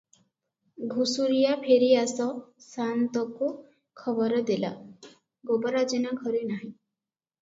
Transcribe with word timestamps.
ଘୁଷୁରିଆ 0.93 1.51
ଫେରିଆସି 1.65 2.25
ସାଆନ୍ତକୁ 2.69 3.51
ଖବର 4.05 4.41
ଦେଲା, 4.51 4.73
ଗୋବରା 5.53 5.85
ଜେନା 5.93 6.15
ଘରେ 6.23 6.43
ନାହିଁ। 6.55 6.73